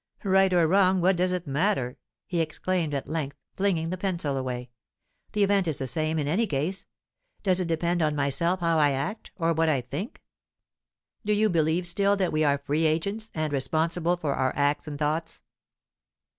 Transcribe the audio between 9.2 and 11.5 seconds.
or what I think? Do you